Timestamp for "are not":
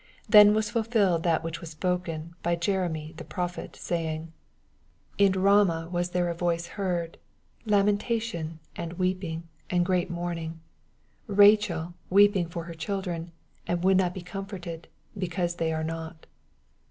15.71-16.25